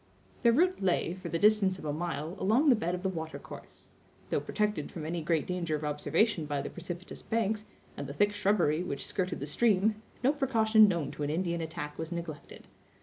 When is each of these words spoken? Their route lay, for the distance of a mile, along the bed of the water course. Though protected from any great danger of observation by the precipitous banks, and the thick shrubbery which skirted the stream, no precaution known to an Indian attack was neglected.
Their 0.41 0.51
route 0.51 0.81
lay, 0.81 1.13
for 1.13 1.29
the 1.29 1.37
distance 1.37 1.77
of 1.77 1.85
a 1.85 1.93
mile, 1.93 2.35
along 2.39 2.69
the 2.69 2.75
bed 2.75 2.95
of 2.95 3.03
the 3.03 3.07
water 3.09 3.37
course. 3.37 3.89
Though 4.31 4.39
protected 4.39 4.89
from 4.89 5.05
any 5.05 5.21
great 5.21 5.45
danger 5.45 5.75
of 5.75 5.83
observation 5.83 6.47
by 6.47 6.63
the 6.63 6.71
precipitous 6.71 7.21
banks, 7.21 7.65
and 7.95 8.07
the 8.07 8.13
thick 8.15 8.33
shrubbery 8.33 8.81
which 8.81 9.05
skirted 9.05 9.39
the 9.39 9.45
stream, 9.45 10.01
no 10.23 10.33
precaution 10.33 10.87
known 10.87 11.11
to 11.11 11.21
an 11.21 11.29
Indian 11.29 11.61
attack 11.61 11.99
was 11.99 12.11
neglected. 12.11 12.65